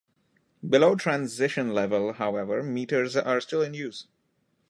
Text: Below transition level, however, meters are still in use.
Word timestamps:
Below 0.67 0.95
transition 0.95 1.75
level, 1.75 2.13
however, 2.13 2.63
meters 2.63 3.15
are 3.15 3.39
still 3.39 3.61
in 3.61 3.75
use. 3.75 4.07